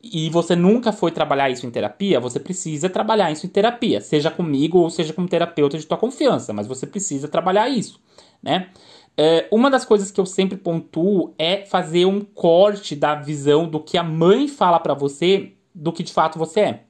e 0.01 0.29
você 0.29 0.55
nunca 0.55 0.91
foi 0.91 1.11
trabalhar 1.11 1.49
isso 1.49 1.65
em 1.65 1.71
terapia, 1.71 2.19
você 2.19 2.39
precisa 2.39 2.89
trabalhar 2.89 3.31
isso 3.31 3.45
em 3.45 3.49
terapia, 3.49 3.99
seja 3.99 4.31
comigo 4.31 4.79
ou 4.79 4.89
seja 4.89 5.11
com 5.13 5.23
um 5.23 5.27
terapeuta 5.27 5.77
de 5.77 5.85
tua 5.85 5.97
confiança, 5.97 6.53
mas 6.53 6.67
você 6.67 6.87
precisa 6.87 7.27
trabalhar 7.27 7.69
isso, 7.69 7.99
né? 8.41 8.69
É, 9.17 9.49
uma 9.51 9.69
das 9.69 9.83
coisas 9.83 10.11
que 10.11 10.19
eu 10.19 10.25
sempre 10.25 10.57
pontuo 10.57 11.33
é 11.37 11.65
fazer 11.65 12.05
um 12.05 12.21
corte 12.21 12.95
da 12.95 13.15
visão 13.15 13.67
do 13.67 13.79
que 13.81 13.97
a 13.97 14.03
mãe 14.03 14.47
fala 14.47 14.79
para 14.79 14.93
você 14.93 15.53
do 15.75 15.91
que 15.91 16.03
de 16.03 16.13
fato 16.13 16.39
você 16.39 16.59
é. 16.61 16.83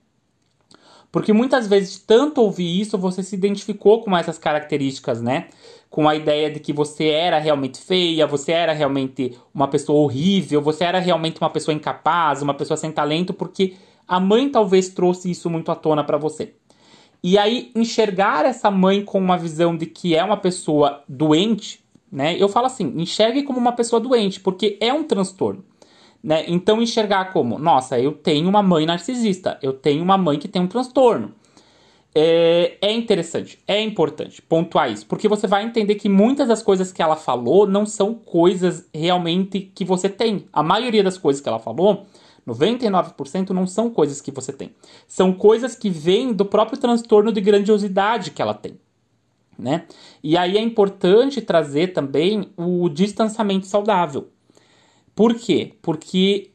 Porque 1.11 1.33
muitas 1.33 1.65
vezes, 1.65 1.93
de 1.93 1.99
tanto 2.01 2.39
ouvir 2.39 2.79
isso, 2.79 2.97
você 2.97 3.23
se 3.23 3.35
identificou 3.35 4.03
com 4.03 4.15
essas 4.15 4.37
características, 4.37 5.21
né? 5.21 5.47
Com 5.89 6.07
a 6.07 6.15
ideia 6.15 6.51
de 6.51 6.59
que 6.59 6.71
você 6.71 7.07
era 7.07 7.39
realmente 7.39 7.79
feia, 7.79 8.27
você 8.27 8.51
era 8.51 8.73
realmente 8.73 9.37
uma 9.53 9.67
pessoa 9.67 9.99
horrível, 10.01 10.61
você 10.61 10.83
era 10.83 10.99
realmente 10.99 11.41
uma 11.41 11.49
pessoa 11.49 11.73
incapaz, 11.73 12.41
uma 12.41 12.53
pessoa 12.53 12.77
sem 12.77 12.91
talento, 12.91 13.33
porque 13.33 13.73
a 14.07 14.19
mãe 14.19 14.49
talvez 14.49 14.89
trouxe 14.89 15.31
isso 15.31 15.49
muito 15.49 15.71
à 15.71 15.75
tona 15.75 16.03
para 16.03 16.17
você. 16.17 16.53
E 17.23 17.37
aí, 17.37 17.71
enxergar 17.75 18.45
essa 18.45 18.71
mãe 18.71 19.03
com 19.03 19.19
uma 19.19 19.37
visão 19.37 19.75
de 19.75 19.85
que 19.85 20.15
é 20.15 20.23
uma 20.23 20.37
pessoa 20.37 21.03
doente, 21.07 21.83
né? 22.11 22.35
Eu 22.37 22.47
falo 22.47 22.67
assim, 22.67 22.93
enxergue 22.97 23.43
como 23.43 23.59
uma 23.59 23.71
pessoa 23.71 23.99
doente, 23.99 24.39
porque 24.39 24.77
é 24.79 24.93
um 24.93 25.03
transtorno. 25.03 25.63
Né? 26.21 26.43
Então 26.47 26.81
enxergar 26.81 27.31
como, 27.31 27.57
nossa, 27.57 27.99
eu 27.99 28.11
tenho 28.11 28.49
uma 28.49 28.61
mãe 28.61 28.85
narcisista, 28.85 29.57
eu 29.61 29.73
tenho 29.73 30.03
uma 30.03 30.17
mãe 30.17 30.37
que 30.37 30.47
tem 30.47 30.61
um 30.61 30.67
transtorno. 30.67 31.33
É, 32.21 32.77
é, 32.81 32.91
interessante, 32.91 33.57
é 33.65 33.81
importante 33.81 34.41
pontuar 34.41 34.91
isso, 34.91 35.05
porque 35.05 35.25
você 35.25 35.47
vai 35.47 35.63
entender 35.63 35.95
que 35.95 36.09
muitas 36.09 36.49
das 36.49 36.61
coisas 36.61 36.91
que 36.91 37.01
ela 37.01 37.15
falou 37.15 37.65
não 37.65 37.85
são 37.85 38.13
coisas 38.13 38.89
realmente 38.93 39.71
que 39.73 39.85
você 39.85 40.09
tem. 40.09 40.45
A 40.51 40.61
maioria 40.61 41.01
das 41.01 41.17
coisas 41.17 41.41
que 41.41 41.47
ela 41.47 41.59
falou, 41.59 42.07
99% 42.45 43.51
não 43.51 43.65
são 43.65 43.89
coisas 43.89 44.19
que 44.19 44.31
você 44.31 44.51
tem. 44.51 44.75
São 45.07 45.31
coisas 45.31 45.75
que 45.75 45.89
vêm 45.89 46.33
do 46.33 46.43
próprio 46.43 46.77
transtorno 46.77 47.31
de 47.31 47.39
grandiosidade 47.39 48.31
que 48.31 48.41
ela 48.41 48.53
tem. 48.53 48.77
Né? 49.57 49.85
E 50.21 50.35
aí 50.35 50.57
é 50.57 50.61
importante 50.61 51.39
trazer 51.39 51.93
também 51.93 52.49
o 52.57 52.89
distanciamento 52.89 53.65
saudável. 53.65 54.27
Por 55.15 55.35
quê? 55.35 55.71
Porque 55.81 56.51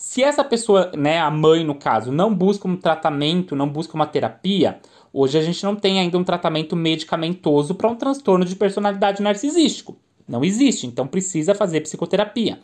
se 0.00 0.22
essa 0.22 0.42
pessoa, 0.42 0.90
né, 0.96 1.18
a 1.18 1.30
mãe 1.30 1.62
no 1.62 1.74
caso, 1.74 2.10
não 2.10 2.34
busca 2.34 2.66
um 2.66 2.74
tratamento, 2.74 3.54
não 3.54 3.68
busca 3.68 3.94
uma 3.94 4.06
terapia, 4.06 4.80
hoje 5.12 5.36
a 5.36 5.42
gente 5.42 5.62
não 5.62 5.76
tem 5.76 6.00
ainda 6.00 6.16
um 6.16 6.24
tratamento 6.24 6.74
medicamentoso 6.74 7.74
para 7.74 7.86
um 7.86 7.94
transtorno 7.94 8.46
de 8.46 8.56
personalidade 8.56 9.22
narcisístico. 9.22 9.98
Não 10.26 10.42
existe, 10.42 10.86
então 10.86 11.06
precisa 11.06 11.54
fazer 11.54 11.82
psicoterapia. 11.82 12.58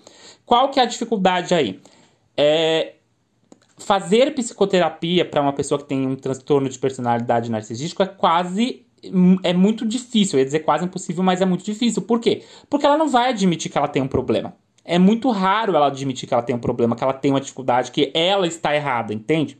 Qual 0.46 0.70
que 0.70 0.80
é 0.80 0.82
a 0.82 0.86
dificuldade 0.86 1.54
aí? 1.54 1.78
É, 2.34 2.94
fazer 3.76 4.34
psicoterapia 4.34 5.22
para 5.22 5.42
uma 5.42 5.52
pessoa 5.52 5.78
que 5.78 5.84
tem 5.84 6.06
um 6.06 6.16
transtorno 6.16 6.70
de 6.70 6.78
personalidade 6.78 7.50
narcisístico 7.50 8.02
é 8.02 8.06
quase 8.06 8.86
é 9.42 9.52
muito 9.52 9.86
difícil, 9.86 10.38
eu 10.38 10.40
ia 10.40 10.46
dizer 10.46 10.60
quase 10.60 10.86
impossível, 10.86 11.22
mas 11.22 11.42
é 11.42 11.44
muito 11.44 11.66
difícil. 11.66 12.00
Por 12.00 12.18
quê? 12.18 12.42
Porque 12.70 12.86
ela 12.86 12.96
não 12.96 13.08
vai 13.08 13.28
admitir 13.28 13.70
que 13.70 13.76
ela 13.76 13.88
tem 13.88 14.00
um 14.00 14.08
problema 14.08 14.54
é 14.86 14.98
muito 14.98 15.30
raro 15.30 15.74
ela 15.74 15.88
admitir 15.88 16.28
que 16.28 16.34
ela 16.34 16.42
tem 16.42 16.54
um 16.54 16.60
problema, 16.60 16.94
que 16.94 17.02
ela 17.02 17.12
tem 17.12 17.32
uma 17.32 17.40
dificuldade, 17.40 17.90
que 17.90 18.10
ela 18.14 18.46
está 18.46 18.74
errada, 18.74 19.12
entende? 19.12 19.58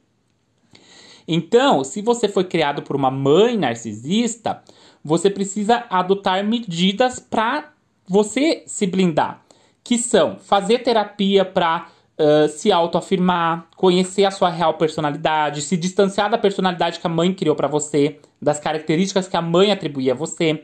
Então, 1.26 1.82
se 1.82 2.00
você 2.00 2.28
foi 2.28 2.44
criado 2.44 2.82
por 2.82 2.94
uma 2.94 3.10
mãe 3.10 3.56
narcisista, 3.56 4.62
você 5.04 5.28
precisa 5.28 5.84
adotar 5.90 6.44
medidas 6.44 7.18
para 7.18 7.72
você 8.06 8.62
se 8.66 8.86
blindar, 8.86 9.42
que 9.82 9.98
são 9.98 10.38
fazer 10.38 10.78
terapia 10.78 11.44
para 11.44 11.88
uh, 12.18 12.48
se 12.48 12.70
autoafirmar, 12.70 13.66
conhecer 13.76 14.24
a 14.24 14.30
sua 14.30 14.48
real 14.48 14.74
personalidade, 14.74 15.62
se 15.62 15.76
distanciar 15.76 16.30
da 16.30 16.38
personalidade 16.38 17.00
que 17.00 17.06
a 17.06 17.10
mãe 17.10 17.34
criou 17.34 17.56
para 17.56 17.66
você, 17.66 18.20
das 18.40 18.60
características 18.60 19.26
que 19.26 19.36
a 19.36 19.42
mãe 19.42 19.72
atribuía 19.72 20.12
a 20.12 20.16
você, 20.16 20.62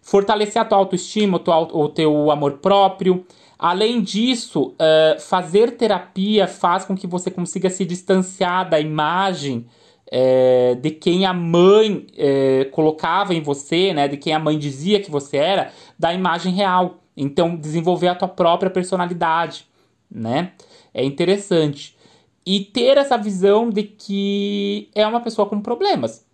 fortalecer 0.00 0.62
a 0.62 0.64
tua 0.64 0.78
autoestima, 0.78 1.36
o 1.36 1.40
teu, 1.40 1.54
o 1.54 1.88
teu 1.88 2.30
amor 2.30 2.58
próprio, 2.58 3.26
Além 3.58 4.02
disso, 4.02 4.74
uh, 4.74 5.20
fazer 5.20 5.76
terapia 5.76 6.46
faz 6.46 6.84
com 6.84 6.94
que 6.94 7.06
você 7.06 7.30
consiga 7.30 7.70
se 7.70 7.84
distanciar 7.84 8.68
da 8.68 8.78
imagem 8.78 9.66
é, 10.10 10.74
de 10.76 10.90
quem 10.90 11.26
a 11.26 11.32
mãe 11.32 12.06
é, 12.16 12.66
colocava 12.66 13.34
em 13.34 13.40
você, 13.40 13.92
né, 13.92 14.06
de 14.06 14.16
quem 14.16 14.32
a 14.32 14.38
mãe 14.38 14.58
dizia 14.58 15.00
que 15.00 15.10
você 15.10 15.36
era, 15.36 15.72
da 15.98 16.12
imagem 16.12 16.52
real. 16.52 16.98
Então, 17.16 17.56
desenvolver 17.56 18.08
a 18.08 18.14
tua 18.14 18.28
própria 18.28 18.70
personalidade, 18.70 19.66
né? 20.10 20.52
É 20.92 21.02
interessante. 21.02 21.96
E 22.44 22.60
ter 22.60 22.98
essa 22.98 23.16
visão 23.16 23.70
de 23.70 23.82
que 23.82 24.90
é 24.94 25.06
uma 25.06 25.20
pessoa 25.20 25.48
com 25.48 25.60
problemas. 25.60 26.26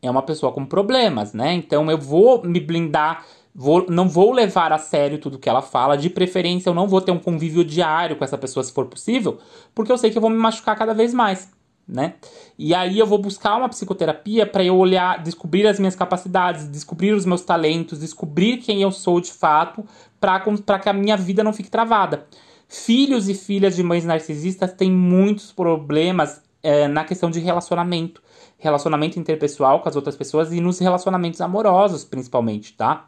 É 0.00 0.10
uma 0.10 0.22
pessoa 0.22 0.52
com 0.52 0.64
problemas, 0.64 1.34
né? 1.34 1.52
Então, 1.52 1.90
eu 1.90 1.98
vou 1.98 2.42
me 2.44 2.60
blindar 2.60 3.26
Vou, 3.54 3.86
não 3.88 4.08
vou 4.08 4.32
levar 4.32 4.72
a 4.72 4.78
sério 4.78 5.18
tudo 5.18 5.38
que 5.38 5.48
ela 5.48 5.62
fala. 5.62 5.96
De 5.96 6.08
preferência, 6.08 6.70
eu 6.70 6.74
não 6.74 6.86
vou 6.86 7.00
ter 7.00 7.10
um 7.10 7.18
convívio 7.18 7.64
diário 7.64 8.16
com 8.16 8.24
essa 8.24 8.38
pessoa 8.38 8.62
se 8.62 8.72
for 8.72 8.86
possível, 8.86 9.38
porque 9.74 9.90
eu 9.90 9.98
sei 9.98 10.10
que 10.10 10.18
eu 10.18 10.22
vou 10.22 10.30
me 10.30 10.36
machucar 10.36 10.76
cada 10.76 10.94
vez 10.94 11.12
mais. 11.12 11.50
Né? 11.88 12.14
E 12.56 12.72
aí 12.72 13.00
eu 13.00 13.06
vou 13.06 13.18
buscar 13.18 13.56
uma 13.56 13.68
psicoterapia 13.68 14.46
para 14.46 14.62
eu 14.62 14.76
olhar, 14.76 15.20
descobrir 15.20 15.66
as 15.66 15.80
minhas 15.80 15.96
capacidades, 15.96 16.68
descobrir 16.70 17.12
os 17.12 17.26
meus 17.26 17.42
talentos, 17.42 17.98
descobrir 17.98 18.58
quem 18.58 18.80
eu 18.80 18.92
sou 18.92 19.20
de 19.20 19.32
fato, 19.32 19.84
para 20.20 20.78
que 20.78 20.88
a 20.88 20.92
minha 20.92 21.16
vida 21.16 21.42
não 21.42 21.52
fique 21.52 21.68
travada. 21.68 22.26
Filhos 22.68 23.28
e 23.28 23.34
filhas 23.34 23.74
de 23.74 23.82
mães 23.82 24.04
narcisistas 24.04 24.72
têm 24.72 24.92
muitos 24.92 25.50
problemas 25.50 26.40
é, 26.62 26.86
na 26.86 27.04
questão 27.04 27.28
de 27.28 27.40
relacionamento, 27.40 28.22
relacionamento 28.58 29.18
interpessoal 29.18 29.80
com 29.80 29.88
as 29.88 29.96
outras 29.96 30.14
pessoas 30.14 30.52
e 30.52 30.60
nos 30.60 30.78
relacionamentos 30.78 31.40
amorosos, 31.40 32.04
principalmente, 32.04 32.74
tá? 32.74 33.06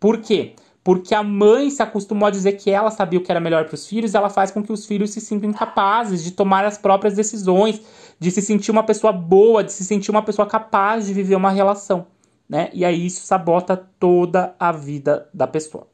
Por 0.00 0.18
quê? 0.18 0.54
Porque 0.82 1.14
a 1.14 1.22
mãe 1.22 1.68
se 1.68 1.82
acostumou 1.82 2.26
a 2.26 2.30
dizer 2.30 2.52
que 2.52 2.70
ela 2.70 2.90
sabia 2.90 3.18
o 3.18 3.22
que 3.22 3.30
era 3.30 3.38
melhor 3.38 3.66
para 3.66 3.74
os 3.74 3.86
filhos, 3.86 4.14
ela 4.14 4.30
faz 4.30 4.50
com 4.50 4.62
que 4.62 4.72
os 4.72 4.86
filhos 4.86 5.10
se 5.10 5.20
sintam 5.20 5.50
incapazes 5.50 6.24
de 6.24 6.30
tomar 6.30 6.64
as 6.64 6.78
próprias 6.78 7.14
decisões, 7.14 7.80
de 8.18 8.30
se 8.30 8.40
sentir 8.40 8.70
uma 8.70 8.82
pessoa 8.82 9.12
boa, 9.12 9.62
de 9.62 9.72
se 9.72 9.84
sentir 9.84 10.10
uma 10.10 10.22
pessoa 10.22 10.48
capaz 10.48 11.06
de 11.06 11.12
viver 11.12 11.36
uma 11.36 11.50
relação, 11.50 12.06
né? 12.48 12.70
E 12.72 12.82
aí 12.82 13.06
isso 13.06 13.26
sabota 13.26 13.76
toda 13.98 14.54
a 14.58 14.72
vida 14.72 15.28
da 15.34 15.46
pessoa. 15.46 15.86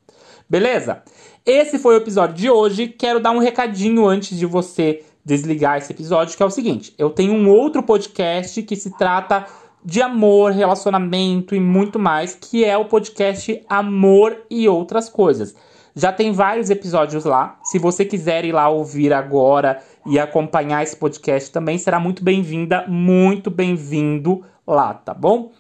Beleza? 0.49 1.03
Esse 1.45 1.77
foi 1.77 1.95
o 1.95 1.99
episódio 1.99 2.37
de 2.37 2.49
hoje. 2.49 2.87
Quero 2.87 3.19
dar 3.19 3.33
um 3.33 3.39
recadinho 3.39 4.07
antes 4.07 4.39
de 4.39 4.47
você 4.47 5.05
desligar 5.25 5.79
esse 5.79 5.93
episódio, 5.93 6.37
que 6.37 6.43
é 6.43 6.47
o 6.47 6.51
seguinte: 6.51 6.95
eu 6.97 7.11
tenho 7.11 7.33
um 7.33 7.49
outro 7.51 7.83
podcast 7.83 8.63
que 8.63 8.77
se 8.77 8.97
trata 8.97 9.45
de 9.87 10.03
amor, 10.03 10.51
relacionamento 10.51 11.55
e 11.55 11.61
muito 11.61 11.97
mais, 11.97 12.35
que 12.35 12.65
é 12.65 12.77
o 12.77 12.87
podcast 12.87 13.63
Amor 13.69 14.37
e 14.51 14.69
Outras 14.69 15.09
Coisas. 15.09 15.55
Já 15.95 16.13
tem 16.13 16.33
vários 16.33 16.71
episódios 16.71 17.25
lá. 17.25 17.57
Se 17.63 17.79
você 17.79 18.05
quiser 18.05 18.45
ir 18.45 18.51
lá 18.51 18.69
ouvir 18.69 19.13
agora 19.13 19.81
e 20.05 20.19
acompanhar 20.19 20.83
esse 20.83 20.97
podcast 20.97 21.53
também, 21.53 21.79
será 21.79 22.01
muito 22.01 22.25
bem-vinda, 22.25 22.85
muito 22.89 23.49
bem-vindo 23.49 24.45
lá, 24.67 24.93
tá 24.93 25.15
bom? 25.15 25.53